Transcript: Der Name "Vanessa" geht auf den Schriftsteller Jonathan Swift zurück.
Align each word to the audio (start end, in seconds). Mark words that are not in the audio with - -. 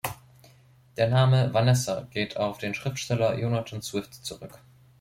Der 0.97 1.09
Name 1.09 1.53
"Vanessa" 1.53 2.07
geht 2.09 2.35
auf 2.35 2.57
den 2.57 2.73
Schriftsteller 2.73 3.37
Jonathan 3.37 3.83
Swift 3.83 4.15
zurück. 4.25 4.57